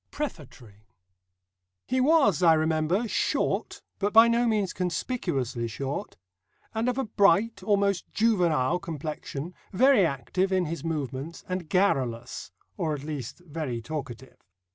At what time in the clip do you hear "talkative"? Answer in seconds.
13.79-14.37